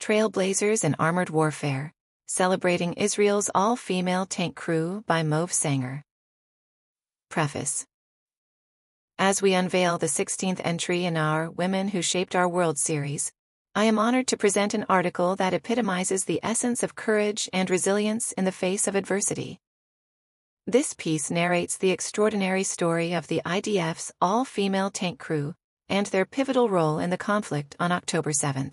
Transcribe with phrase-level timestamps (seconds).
[0.00, 1.92] Trailblazers in Armored Warfare,
[2.26, 6.04] celebrating Israel's all-female tank crew by Mauve Sanger.
[7.28, 7.84] Preface
[9.18, 13.32] As we unveil the 16th entry in our Women Who Shaped Our World series,
[13.74, 18.32] I am honored to present an article that epitomizes the essence of courage and resilience
[18.32, 19.58] in the face of adversity.
[20.66, 25.54] This piece narrates the extraordinary story of the IDF's all-female tank crew
[25.88, 28.72] and their pivotal role in the conflict on October 7.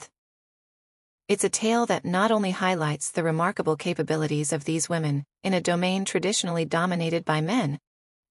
[1.28, 5.61] It's a tale that not only highlights the remarkable capabilities of these women in a
[5.61, 7.79] domain traditionally dominated by men,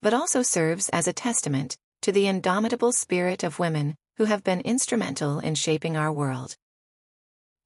[0.01, 4.61] but also serves as a testament to the indomitable spirit of women who have been
[4.61, 6.55] instrumental in shaping our world.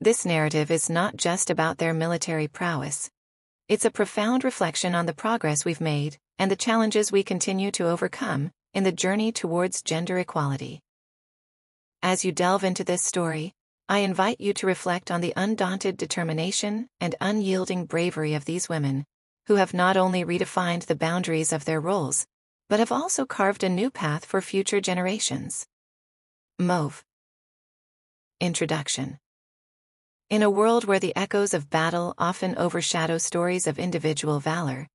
[0.02, 3.12] This narrative is not just about their military prowess.
[3.68, 7.88] It's a profound reflection on the progress we've made and the challenges we continue to
[7.88, 10.80] overcome in the journey towards gender equality.
[12.02, 13.54] As you delve into this story,
[13.92, 19.04] I invite you to reflect on the undaunted determination and unyielding bravery of these women,
[19.48, 22.28] who have not only redefined the boundaries of their roles,
[22.70, 25.66] but have also carved a new path for future generations.
[26.60, 27.04] Mauve
[28.40, 29.18] Introduction
[30.30, 34.88] In a world where the echoes of battle often overshadow stories of individual valor,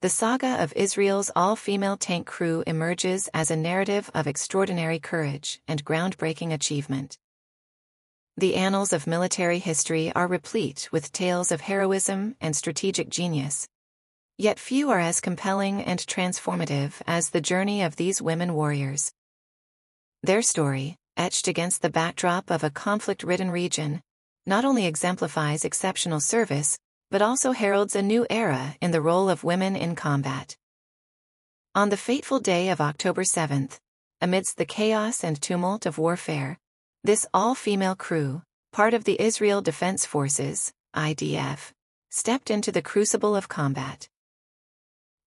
[0.00, 5.84] the saga of Israel's all-female tank crew emerges as a narrative of extraordinary courage and
[5.84, 7.16] groundbreaking achievement.
[8.36, 13.68] The annals of military history are replete with tales of heroism and strategic genius.
[14.38, 19.12] Yet few are as compelling and transformative as the journey of these women warriors.
[20.22, 24.00] Their story, etched against the backdrop of a conflict-ridden region,
[24.46, 26.78] not only exemplifies exceptional service,
[27.10, 30.56] but also heralds a new era in the role of women in combat.
[31.74, 33.78] On the fateful day of October 7th,
[34.20, 36.58] amidst the chaos and tumult of warfare,
[37.02, 41.72] this all-female crew, part of the Israel Defense Forces, IDF,
[42.10, 44.06] stepped into the crucible of combat.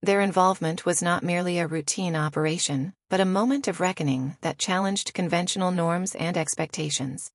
[0.00, 5.14] Their involvement was not merely a routine operation, but a moment of reckoning that challenged
[5.14, 7.32] conventional norms and expectations.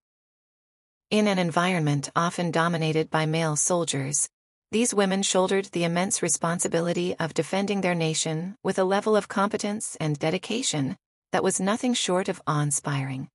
[1.12, 4.30] In an environment often dominated by male soldiers,
[4.72, 9.98] these women shouldered the immense responsibility of defending their nation with a level of competence
[10.00, 10.96] and dedication
[11.34, 13.28] that was nothing short of awe-inspiring.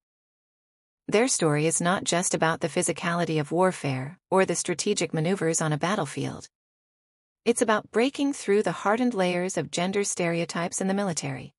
[1.07, 5.73] Their story is not just about the physicality of warfare or the strategic maneuvers on
[5.73, 6.49] a battlefield.
[7.45, 11.53] It's about breaking through the hardened layers of gender stereotypes in the military.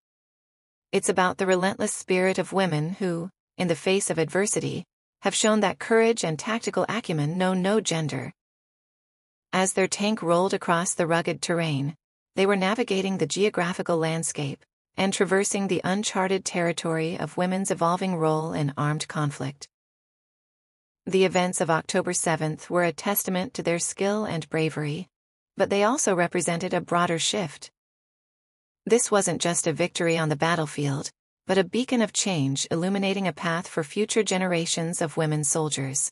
[0.91, 4.83] It's about the relentless spirit of women who, in the face of adversity,
[5.21, 8.33] have shown that courage and tactical acumen know no gender.
[9.53, 11.95] As their tank rolled across the rugged terrain,
[12.35, 14.65] they were navigating the geographical landscape,
[14.97, 19.67] and traversing the uncharted territory of women's evolving role in armed conflict.
[21.05, 25.07] The events of October 7th were a testament to their skill and bravery,
[25.57, 27.71] but they also represented a broader shift.
[28.85, 31.11] This wasn't just a victory on the battlefield,
[31.47, 36.11] but a beacon of change illuminating a path for future generations of women soldiers.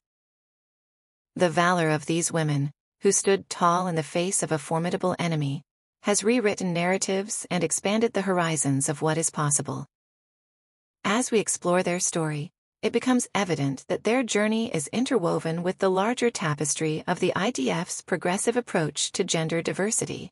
[1.36, 2.72] The valor of these women,
[3.02, 5.64] who stood tall in the face of a formidable enemy,
[6.04, 9.86] has rewritten narratives and expanded the horizons of what is possible.
[11.06, 15.90] As we explore their story, it becomes evident that their journey is interwoven with the
[15.90, 20.30] larger tapestry of the IDF's progressive approach to gender diversity.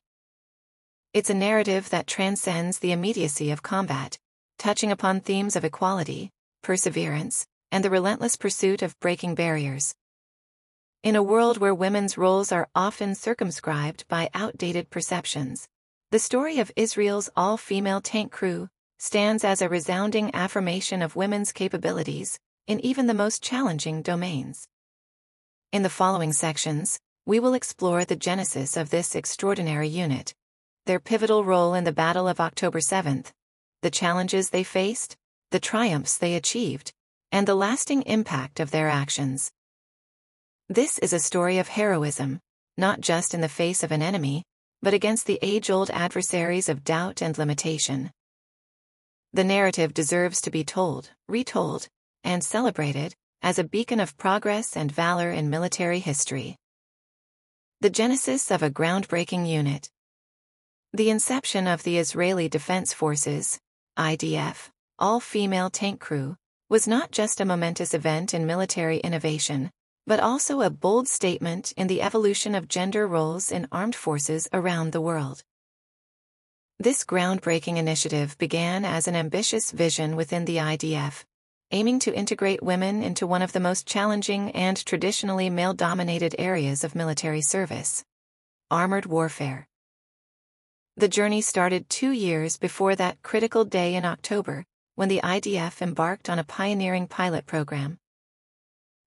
[1.14, 4.20] It's a narrative that transcends the immediacy of combat,
[4.60, 6.32] touching upon themes of equality,
[6.64, 9.96] perseverance, and the relentless pursuit of breaking barriers.
[11.04, 15.68] In a world where women's roles are often circumscribed by outdated perceptions,
[16.12, 18.70] the story of Israel's all-female tank crew
[19.00, 24.68] stands as a resounding affirmation of women's capabilities in even the most challenging domains.
[25.72, 30.36] In the following sections, we will explore the genesis of this extraordinary unit,
[30.86, 33.32] their pivotal role in the Battle of October 7th,
[33.82, 35.18] the challenges they faced,
[35.50, 36.94] the triumphs they achieved,
[37.32, 39.52] and the lasting impact of their actions.
[40.70, 42.40] This is a story of heroism,
[42.78, 44.44] not just in the face of an enemy,
[44.82, 48.12] but against the age-old adversaries of doubt and limitation.
[49.34, 51.88] The narrative deserves to be told, retold,
[52.24, 56.58] and celebrated as a beacon of progress and valor in military history.
[57.82, 59.90] The genesis of a groundbreaking unit.
[60.94, 63.60] The inception of the Israeli Defense Forces,
[63.98, 64.70] IDF,
[65.00, 66.36] all-female tank crew,
[66.70, 69.72] was not just a momentous event in military innovation,
[70.08, 74.92] but also a bold statement in the evolution of gender roles in armed forces around
[74.92, 75.44] the world.
[76.80, 81.26] This groundbreaking initiative began as an ambitious vision within the IDF,
[81.70, 86.96] aiming to integrate women into one of the most challenging and traditionally male-dominated areas of
[86.96, 88.04] military service.
[88.72, 89.68] Armored warfare.
[90.98, 94.66] The journey started two years before that critical day in October,
[94.96, 97.98] when the IDF embarked on a pioneering pilot program.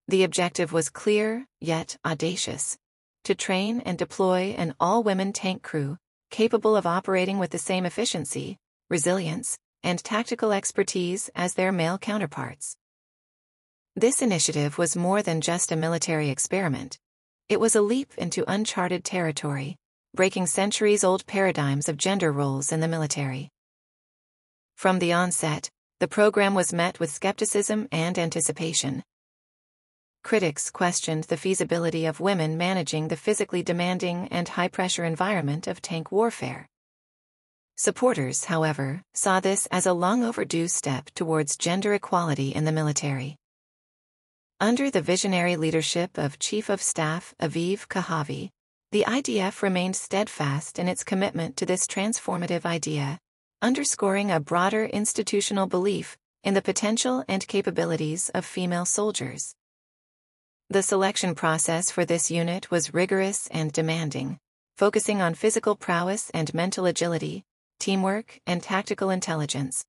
[0.06, 2.77] The objective was clear, yet audacious.
[3.25, 5.97] To train and deploy an all-women tank crew,
[6.31, 8.59] capable of operating with the same efficiency,
[8.91, 12.77] resilience, and tactical expertise as their male counterparts.
[13.97, 16.99] This initiative was more than just a military experiment.
[17.49, 19.77] It was a leap into uncharted territory,
[20.15, 23.50] breaking centuries-old paradigms of gender roles in the military.
[24.77, 29.03] From the onset, the program was met with skepticism and anticipation.
[30.25, 36.11] Critics questioned the feasibility of women managing the physically demanding and high-pressure environment of tank
[36.11, 36.67] warfare.
[37.76, 43.37] Supporters, however, saw this as a long overdue step towards gender equality in the military.
[44.61, 48.49] Under the visionary leadership of Chief of Staff Aviv Kochavi,
[48.93, 53.19] the IDF remained steadfast in its commitment to this transformative idea,
[53.61, 59.55] underscoring a broader institutional belief in the potential and capabilities of female soldiers.
[60.75, 64.41] The selection process for this unit was rigorous and demanding,
[64.76, 67.44] focusing on physical prowess and mental agility,
[67.79, 69.85] teamwork, and tactical intelligence.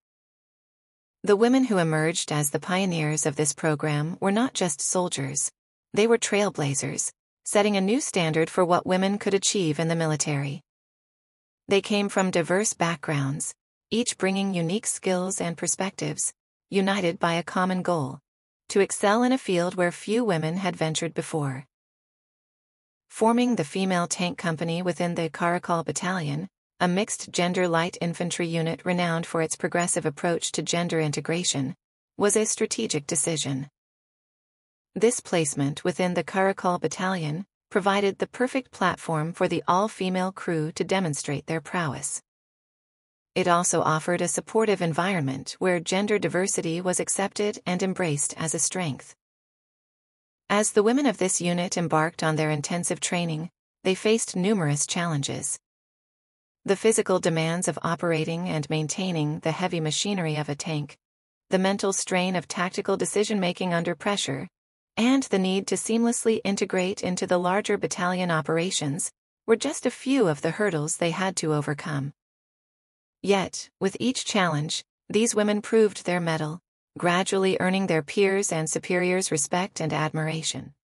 [1.24, 5.52] The women who emerged as the pioneers of this program were not just soldiers,
[5.96, 7.12] they were trailblazers,
[7.46, 10.62] setting a new standard for what women could achieve in the military.
[11.68, 13.56] They came from diverse backgrounds,
[13.90, 16.32] each bringing unique skills and perspectives,
[16.70, 18.20] united by a common goal
[18.70, 21.66] to excel in a field where few women had ventured before.
[23.10, 29.26] Forming the female tank company within the Caracal Battalion, a mixed-gender light infantry unit renowned
[29.26, 31.74] for its progressive approach to gender integration,
[32.18, 33.70] was a strategic decision.
[34.94, 40.84] This placement within the Caracal Battalion provided the perfect platform for the all-female crew to
[40.84, 42.22] demonstrate their prowess.
[43.36, 48.60] It also offered a supportive environment where gender diversity was accepted and embraced as a
[48.60, 49.14] strength.
[50.50, 53.50] As the women of this unit embarked on their intensive training,
[53.84, 55.60] they faced numerous challenges.
[56.64, 60.98] The physical demands of operating and maintaining the heavy machinery of a tank,
[61.50, 64.48] the mental strain of tactical decision-making under pressure,
[64.96, 69.12] and the need to seamlessly integrate into the larger battalion operations
[69.46, 72.14] were just a few of the hurdles they had to overcome.
[73.26, 76.62] Yet, with each challenge, these women proved their mettle,
[76.96, 80.76] gradually earning their peers' and superiors' respect and admiration.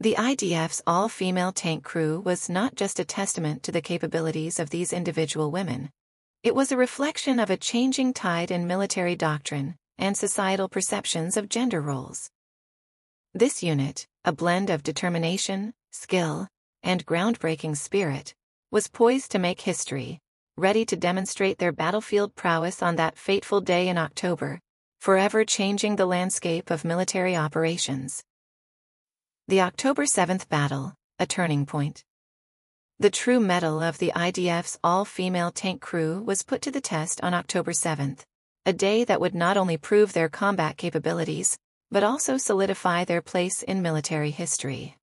[0.00, 4.92] The IDF's all-female tank crew was not just a testament to the capabilities of these
[4.92, 5.90] individual women.
[6.42, 11.48] It was a reflection of a changing tide in military doctrine and societal perceptions of
[11.48, 12.32] gender roles.
[13.32, 16.48] This unit, a blend of determination, skill,
[16.82, 18.34] and groundbreaking spirit,
[18.72, 20.20] was poised to make history,
[20.56, 24.60] ready to demonstrate their battlefield prowess on that fateful day in October,
[25.00, 28.22] forever changing the landscape of military operations.
[29.48, 32.04] The October 7th battle, a turning point.
[33.00, 37.34] The true mettle of the IDF's all-female tank crew was put to the test on
[37.34, 38.20] October 7th,
[38.64, 41.58] a day that would not only prove their combat capabilities,
[41.90, 44.96] but also solidify their place in military history.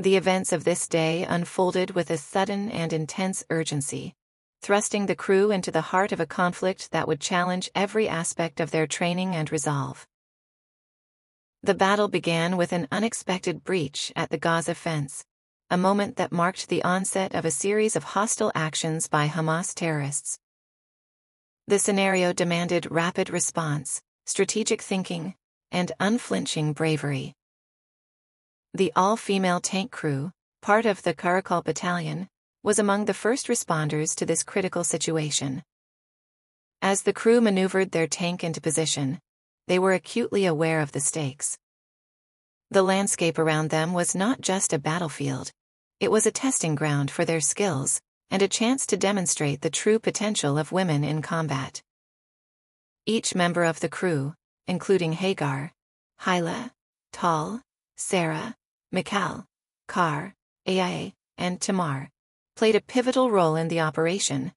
[0.00, 4.14] The events of this day unfolded with a sudden and intense urgency,
[4.62, 8.70] thrusting the crew into the heart of a conflict that would challenge every aspect of
[8.70, 10.06] their training and resolve.
[11.62, 15.26] The battle began with an unexpected breach at the Gaza fence,
[15.68, 20.38] a moment that marked the onset of a series of hostile actions by Hamas terrorists.
[21.66, 25.34] The scenario demanded rapid response, strategic thinking,
[25.70, 27.34] and unflinching bravery.
[28.72, 30.30] The all-female tank crew,
[30.62, 32.28] part of the Caracal Battalion,
[32.62, 35.64] was among the first responders to this critical situation.
[36.80, 39.18] As the crew maneuvered their tank into position,
[39.66, 41.58] they were acutely aware of the stakes.
[42.70, 45.50] The landscape around them was not just a battlefield,
[45.98, 48.00] it was a testing ground for their skills,
[48.30, 51.82] and a chance to demonstrate the true potential of women in combat.
[53.04, 54.34] Each member of the crew,
[54.68, 55.72] including Hagar,
[56.18, 56.72] Hyla,
[57.12, 57.62] Tal,
[57.96, 58.54] Sarah,
[58.92, 59.46] Mikal,
[59.86, 60.34] Kar,
[60.66, 62.10] Aya, and Tamar,
[62.56, 64.52] played a pivotal role in the operation,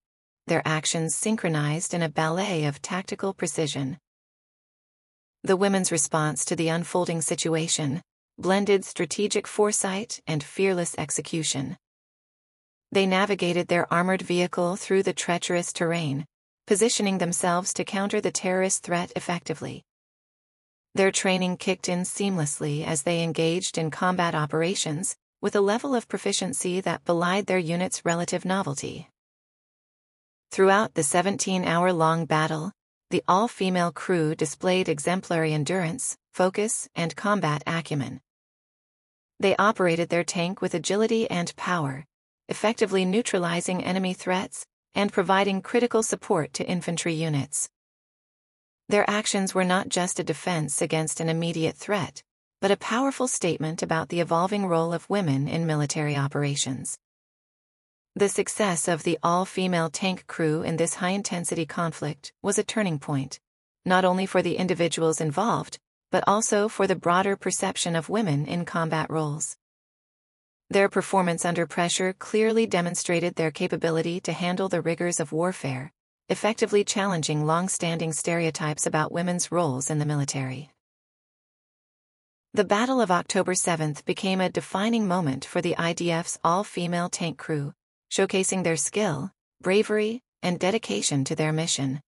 [0.47, 3.99] their actions synchronized in a ballet of tactical precision.
[5.43, 8.01] The women's response to the unfolding situation
[8.39, 11.77] blended strategic foresight and fearless execution.
[12.91, 16.25] They navigated their armored vehicle through the treacherous terrain,
[16.65, 19.83] positioning themselves to counter the terrorist threat effectively.
[20.95, 26.07] Their training kicked in seamlessly as they engaged in combat operations, with a level of
[26.07, 29.09] proficiency that belied their unit's relative novelty.
[30.51, 32.71] Throughout the 17-hour-long battle,
[33.09, 38.21] the all-female crew displayed exemplary endurance, focus, and combat acumen.
[39.39, 42.05] They operated their tank with agility and power,
[42.50, 47.67] effectively neutralizing enemy threats and providing critical support to infantry units.
[48.89, 52.21] Their actions were not just a defense against an immediate threat,
[52.61, 56.97] but a powerful statement about the evolving role of women in military operations.
[58.15, 63.39] The success of the all-female tank crew in this high-intensity conflict was a turning point,
[63.85, 65.79] not only for the individuals involved,
[66.11, 69.57] but also for the broader perception of women in combat roles.
[70.69, 75.91] Their performance under pressure clearly demonstrated their capability to handle the rigors of warfare,
[76.33, 80.71] effectively challenging long-standing stereotypes about women's roles in the military.
[82.55, 87.75] The Battle of October 7th became a defining moment for the IDF's all-female tank crew,
[88.11, 89.29] showcasing their skill,
[89.61, 92.01] bravery, and dedication to their mission.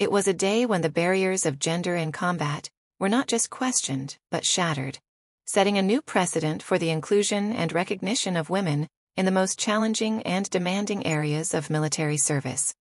[0.00, 4.16] It was a day when the barriers of gender in combat were not just questioned,
[4.32, 4.98] but shattered,
[5.46, 10.22] setting a new precedent for the inclusion and recognition of women in the most challenging
[10.22, 12.74] and demanding areas of military service.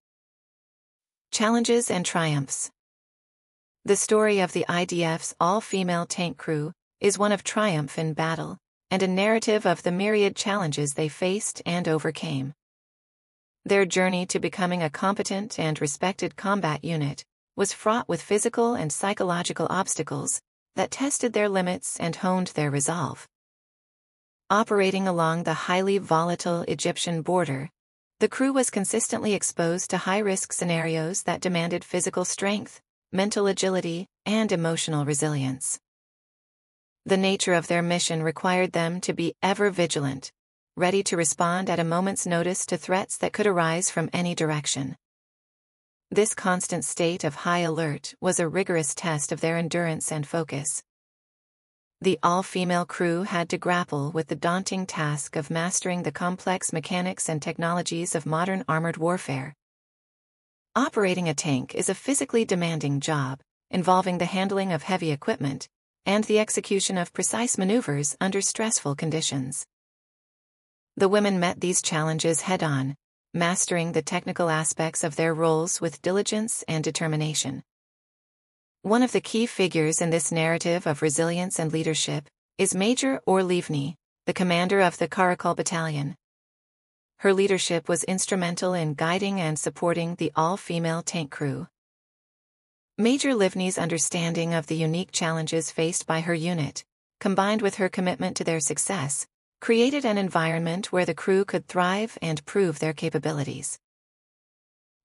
[1.32, 2.70] Challenges and Triumphs
[3.86, 8.58] The story of the IDF's all-female tank crew is one of triumph in battle,
[8.90, 12.54] and a narrative of the myriad challenges they faced and overcame.
[13.64, 17.24] Their journey to becoming a competent and respected combat unit
[17.56, 20.42] was fraught with physical and psychological obstacles
[20.76, 23.26] that tested their limits and honed their resolve.
[24.50, 27.70] Operating along the highly volatile Egyptian border,
[28.22, 32.80] the crew was consistently exposed to high-risk scenarios that demanded physical strength,
[33.12, 35.80] mental agility, and emotional resilience.
[37.04, 40.32] The nature of their mission required them to be ever vigilant,
[40.78, 44.96] ready to respond at a moment's notice to threats that could arise from any direction.
[46.12, 50.84] This constant state of high alert was a rigorous test of their endurance and focus
[52.03, 57.29] the all-female crew had to grapple with the daunting task of mastering the complex mechanics
[57.29, 59.53] and technologies of modern armored warfare.
[60.75, 63.39] Operating a tank is a physically demanding job,
[63.70, 65.70] involving the handling of heavy equipment
[66.08, 69.67] and the execution of precise maneuvers under stressful conditions.
[70.98, 72.96] The women met these challenges head-on,
[73.36, 77.62] mastering the technical aspects of their roles with diligence and determination.
[78.84, 83.42] One of the key figures in this narrative of resilience and leadership is Major Or
[83.42, 83.94] Livni,
[84.26, 86.18] the commander of the Caracal Battalion.
[87.18, 91.68] Her leadership was instrumental in guiding and supporting the all-female tank crew.
[92.98, 96.84] Major Livni's understanding of the unique challenges faced by her unit,
[97.20, 99.28] combined with her commitment to their success,
[99.60, 103.78] created an environment where the crew could thrive and prove their capabilities.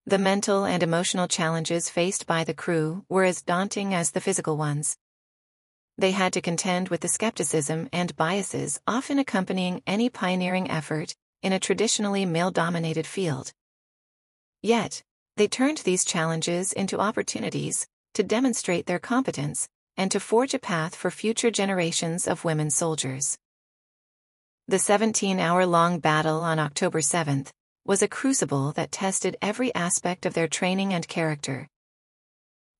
[0.07, 4.55] The mental and emotional challenges faced by the crew were as daunting as the physical
[4.55, 4.95] ones.
[5.97, 11.51] They had to contend with the skepticism and biases often accompanying any pioneering effort in
[11.51, 13.51] a traditionally male-dominated field.
[14.63, 15.03] Yet,
[15.35, 20.95] they turned these challenges into opportunities to demonstrate their competence and to forge a path
[20.95, 23.37] for future generations of women soldiers.
[24.69, 27.51] The 17-hour-long battle on October 7th
[27.87, 31.69] was a crucible that tested every aspect of their training and character.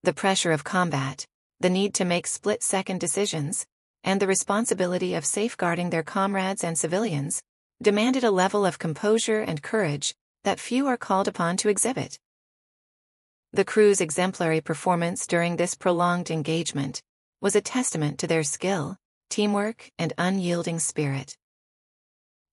[0.04, 1.26] The pressure of combat,
[1.62, 3.66] the need to make split-second decisions,
[4.04, 7.42] and the responsibility of safeguarding their comrades and civilians
[7.82, 12.20] demanded a level of composure and courage that few are called upon to exhibit.
[13.54, 17.02] The crew's exemplary performance during this prolonged engagement
[17.40, 18.98] was a testament to their skill,
[19.30, 21.38] teamwork, and unyielding spirit.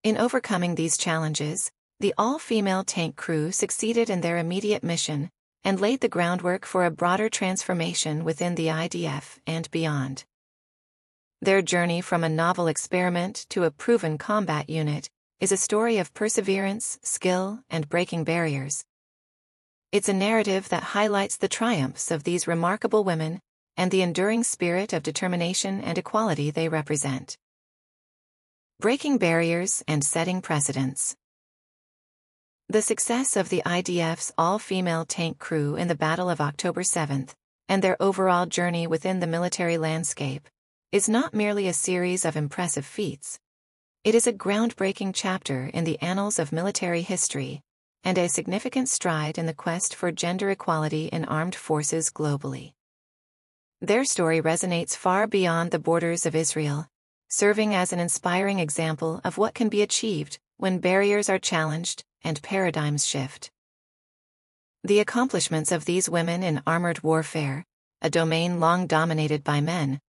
[0.03, 1.69] In overcoming these challenges,
[1.99, 5.29] the all-female tank crew succeeded in their immediate mission
[5.63, 10.25] and laid the groundwork for a broader transformation within the IDF and beyond.
[11.41, 15.09] Their journey from a novel experiment to a proven combat unit
[15.39, 18.83] is a story of perseverance, skill, and breaking barriers.
[19.91, 23.39] It's a narrative that highlights the triumphs of these remarkable women
[23.77, 27.37] and the enduring spirit of determination and equality they represent.
[28.79, 31.15] Breaking barriers and setting precedents.
[32.67, 37.35] The success of the IDF's all-female tank crew in the Battle of October 7th,
[37.69, 40.49] and their overall journey within the military landscape,
[40.91, 43.39] is not merely a series of impressive feats.
[44.03, 47.61] It is a groundbreaking chapter in the annals of military history,
[48.03, 52.73] and a significant stride in the quest for gender equality in armed forces globally.
[53.79, 56.87] Their story resonates far beyond the borders of Israel,
[57.29, 62.41] serving as an inspiring example of what can be achieved when barriers are challenged and
[62.41, 63.51] paradigms shift.
[64.83, 67.65] The accomplishments of these women in armored warfare,
[68.01, 69.99] a domain long dominated by men,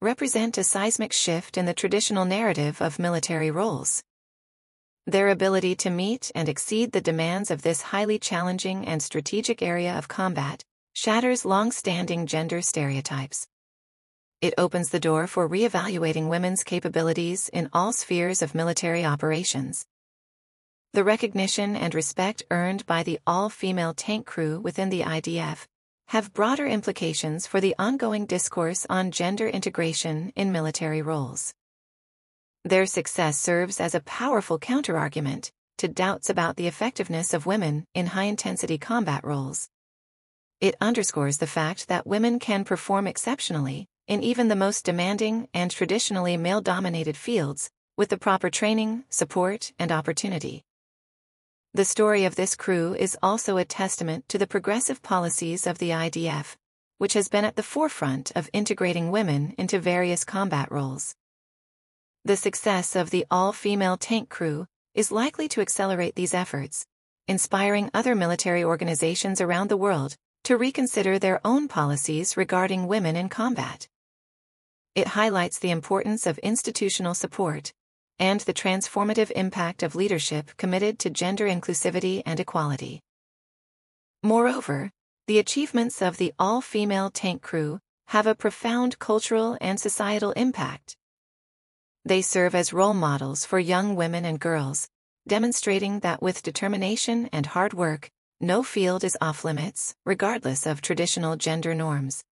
[0.00, 4.02] represent a seismic shift in the traditional narrative of military roles.
[5.06, 9.96] Their ability to meet and exceed the demands of this highly challenging and strategic area
[9.96, 13.46] of combat shatters long-standing gender stereotypes.
[14.40, 19.86] It opens the door for reevaluating women's capabilities in all spheres of military operations.
[20.96, 25.66] The recognition and respect earned by the all-female tank crew within the IDF
[26.08, 31.52] have broader implications for the ongoing discourse on gender integration in military roles.
[32.64, 38.06] Their success serves as a powerful counterargument to doubts about the effectiveness of women in
[38.06, 39.68] high-intensity combat roles.
[40.62, 45.70] It underscores the fact that women can perform exceptionally in even the most demanding and
[45.70, 50.62] traditionally male-dominated fields with the proper training, support, and opportunity.
[51.76, 55.90] The story of this crew is also a testament to the progressive policies of the
[55.90, 56.56] IDF,
[56.96, 61.14] which has been at the forefront of integrating women into various combat roles.
[62.24, 64.64] The success of the all-female tank crew
[64.94, 66.86] is likely to accelerate these efforts,
[67.28, 73.28] inspiring other military organizations around the world to reconsider their own policies regarding women in
[73.28, 73.86] combat.
[74.94, 77.74] It highlights the importance of institutional support
[78.18, 83.00] and the transformative impact of leadership committed to gender inclusivity and equality.
[84.22, 84.90] Moreover,
[85.26, 90.96] the achievements of the all-female tank crew have a profound cultural and societal impact.
[92.04, 94.88] They serve as role models for young women and girls,
[95.26, 101.36] demonstrating that with determination and hard work, no field is off limits, regardless of traditional
[101.36, 102.22] gender norms.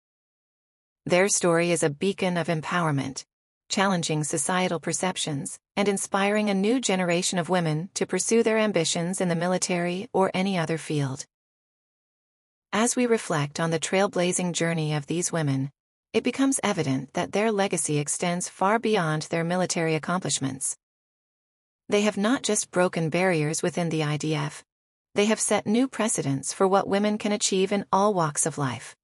[1.06, 3.24] Their story is a beacon of empowerment,
[3.74, 9.28] challenging societal perceptions, and inspiring a new generation of women to pursue their ambitions in
[9.28, 11.26] the military or any other field.
[12.72, 15.70] As we reflect on the trailblazing journey of these women,
[16.12, 20.76] it becomes evident that their legacy extends far beyond their military accomplishments.
[21.88, 24.62] They have not just broken barriers within the IDF,
[25.16, 28.94] they have set new precedents for what women can achieve in all walks of life.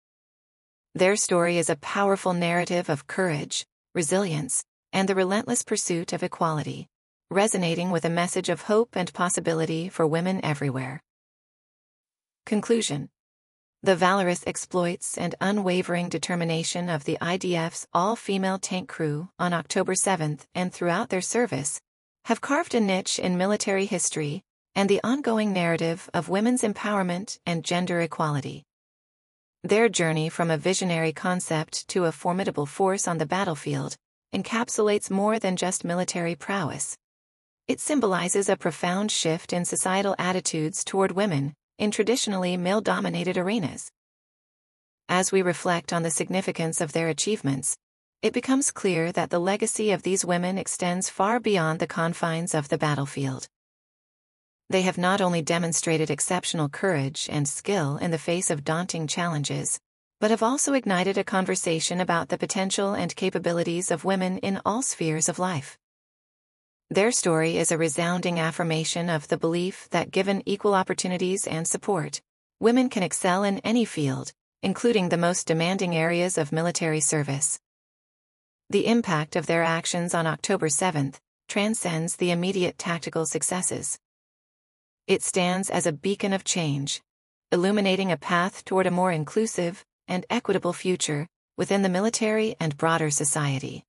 [0.94, 6.88] Their story is a powerful narrative of courage, resilience, and the relentless pursuit of equality,
[7.30, 11.02] resonating with a message of hope and possibility for women everywhere.
[12.46, 13.10] Conclusion
[13.82, 20.38] the valorous exploits and unwavering determination of the IDF's all-female tank crew on October 7
[20.54, 21.80] and throughout their service
[22.26, 24.42] have carved a niche in military history
[24.74, 28.64] and the ongoing narrative of women's empowerment and gender equality.
[29.62, 33.94] Their journey from a visionary concept to a formidable force on the battlefield
[34.34, 36.96] encapsulates more than just military prowess.
[37.68, 43.90] It symbolizes a profound shift in societal attitudes toward women in traditionally male-dominated arenas.
[45.10, 47.76] As we reflect on the significance of their achievements,
[48.22, 52.70] it becomes clear that the legacy of these women extends far beyond the confines of
[52.70, 53.46] the battlefield.
[54.70, 59.80] They have not only demonstrated exceptional courage and skill in the face of daunting challenges,
[60.20, 64.80] but have also ignited a conversation about the potential and capabilities of women in all
[64.82, 65.76] spheres of life.
[66.88, 72.20] Their story is a resounding affirmation of the belief that given equal opportunities and support,
[72.60, 77.58] women can excel in any field, including the most demanding areas of military service.
[78.68, 81.14] The impact of their actions on October 7
[81.48, 83.98] transcends the immediate tactical successes.
[85.10, 87.02] It stands as a beacon of change,
[87.50, 93.10] illuminating a path toward a more inclusive and equitable future within the military and broader
[93.10, 93.82] society.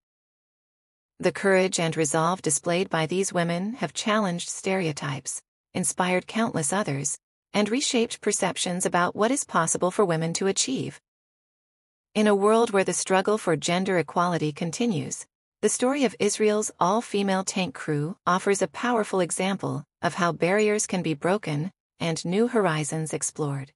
[1.19, 5.43] The courage and resolve displayed by these women have challenged stereotypes,
[5.75, 7.19] inspired countless others,
[7.53, 10.99] and reshaped perceptions about what is possible for women to achieve.
[12.15, 15.27] In a world where the struggle for gender equality continues,
[15.61, 21.03] the story of Israel's all-female tank crew offers a powerful example of how barriers can
[21.03, 21.69] be broken
[21.99, 23.71] and new horizons explored.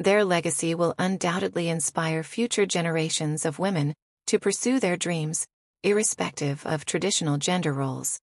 [0.00, 3.94] Their legacy will undoubtedly inspire future generations of women
[4.26, 5.46] to pursue their dreams
[5.84, 8.18] irrespective of traditional gender roles.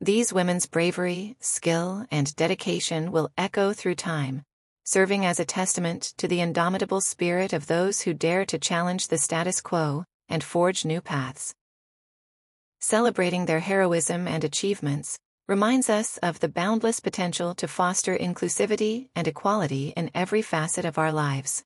[0.00, 4.44] These women's bravery, skill, and dedication will echo through time,
[4.84, 9.18] serving as a testament to the indomitable spirit of those who dare to challenge the
[9.18, 11.55] status quo and forge new paths.
[12.80, 19.28] Celebrating their heroism and achievements, reminds us of the boundless potential to foster inclusivity and
[19.28, 21.64] equality in every facet of our lives.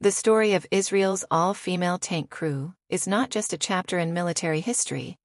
[0.00, 5.16] The story of Israel's all-female tank crew is not just a chapter in military history.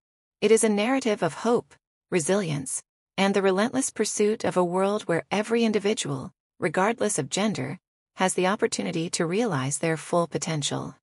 [0.41, 1.73] It is a narrative of hope,
[2.09, 2.83] resilience,
[3.17, 7.79] and the relentless pursuit of a world where every individual, regardless of gender,
[8.17, 10.95] has the opportunity to realize their full potential.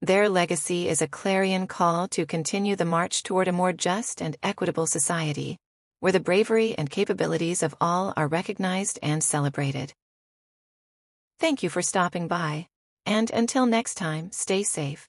[0.00, 4.36] Their legacy is a clarion call to continue the march toward a more just and
[4.44, 5.58] equitable society,
[5.98, 9.92] where the bravery and capabilities of all are recognized and celebrated.
[11.40, 12.68] Thank you for stopping by.
[13.06, 15.08] And until next time, stay safe.